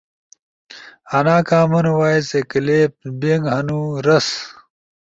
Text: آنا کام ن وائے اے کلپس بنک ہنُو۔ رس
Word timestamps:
آنا 1.17 1.37
کام 1.47 1.71
ن 1.83 1.87
وائے 1.97 2.21
اے 2.33 2.39
کلپس 2.51 3.03
بنک 3.19 3.43
ہنُو۔ 3.55 3.81
رس 4.05 4.27